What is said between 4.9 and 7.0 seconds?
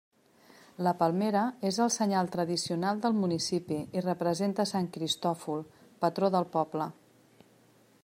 Cristòfol, patró del poble.